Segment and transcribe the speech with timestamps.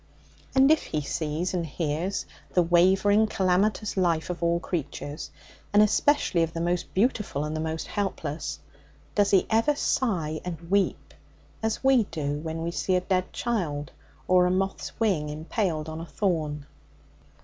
[0.55, 5.29] And if He sees and hears the wavering, calamitous life of all creatures,
[5.71, 8.57] and especially of the most beautiful and the most helpless,
[9.13, 11.13] does He ever sigh and weep,
[11.61, 13.91] as we do when we see a dead child
[14.27, 16.65] or a moth's wing impaled on a thorn?